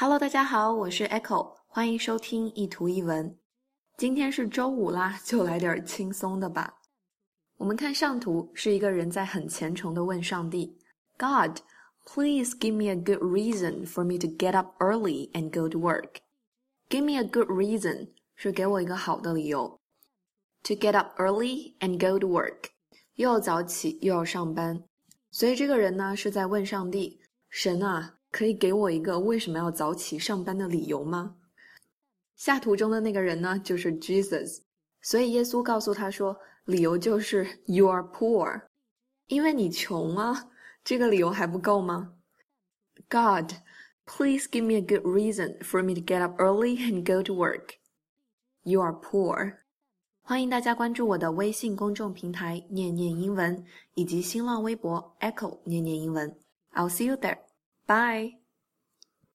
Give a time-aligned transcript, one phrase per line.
[0.00, 3.36] Hello，大家好，我是 Echo，欢迎收听一图一文。
[3.98, 6.72] 今天是周五啦，就来点轻松的吧。
[7.58, 10.74] 我们看上图，是一个人在很虔诚的问上帝
[11.18, 16.22] ：God，please give me a good reason for me to get up early and go to work.
[16.88, 19.78] Give me a good reason 是给我一个好的理由。
[20.62, 22.70] To get up early and go to work，
[23.16, 24.82] 又要早起又要上班，
[25.30, 27.20] 所以这个人呢是在问上帝：
[27.50, 28.14] 神啊。
[28.31, 31.35] 可以给我一个为什么要早起上班的理由吗？
[32.35, 34.59] 下图中的那个人呢，就是 Jesus，
[35.01, 38.63] 所以耶稣告诉他说，理由就是 You are poor，
[39.27, 40.51] 因为你穷啊。
[40.83, 42.13] 这个理由还不够吗？
[43.09, 47.75] God，please give me a good reason for me to get up early and go to work.
[48.61, 49.59] You are poor。
[50.21, 53.65] 欢迎大家关注我的微信公众平台“念念英文”
[53.95, 56.37] 以及新浪微博 “Echo 念念英文”。
[56.73, 57.39] I'll see you there.
[57.90, 58.39] Bye.